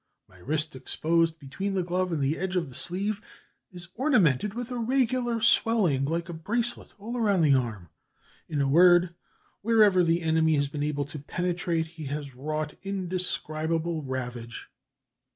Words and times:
My 0.27 0.39
wrist, 0.39 0.75
exposed 0.75 1.37
between 1.37 1.75
the 1.75 1.83
glove 1.83 2.11
and 2.11 2.23
the 2.23 2.35
edge 2.39 2.55
of 2.55 2.69
the 2.69 2.73
sleeve, 2.73 3.21
is 3.69 3.87
ornamented 3.93 4.55
with 4.55 4.71
a 4.71 4.79
regular 4.79 5.41
swelling 5.41 6.05
like 6.05 6.27
a 6.27 6.33
bracelet 6.33 6.93
all 6.97 7.19
round 7.21 7.43
the 7.43 7.53
arm; 7.53 7.87
in 8.49 8.61
a 8.61 8.67
word, 8.67 9.13
wherever 9.61 10.03
the 10.03 10.23
enemy 10.23 10.55
has 10.55 10.67
been 10.69 10.81
able 10.81 11.05
to 11.05 11.19
penetrate, 11.19 11.85
he 11.85 12.05
has 12.05 12.33
wrought 12.33 12.73
indescribable 12.81 14.01
ravage.... 14.01 14.69